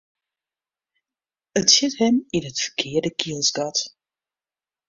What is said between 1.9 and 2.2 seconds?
him